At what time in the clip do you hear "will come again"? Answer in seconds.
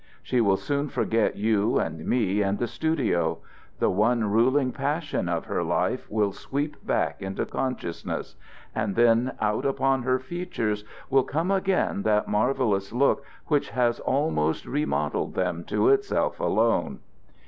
11.11-12.01